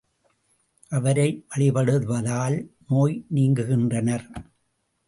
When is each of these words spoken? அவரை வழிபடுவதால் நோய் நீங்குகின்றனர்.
அவரை 0.89 1.45
வழிபடுவதால் 1.49 2.57
நோய் 2.87 3.25
நீங்குகின்றனர். 3.35 4.27